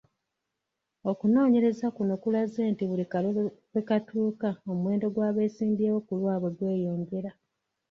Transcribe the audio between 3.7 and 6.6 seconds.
lwe katuuka omuwendo gw'abeesimbyewo ku lwabwe